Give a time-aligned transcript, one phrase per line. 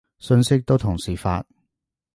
[0.17, 1.45] 信息都同時發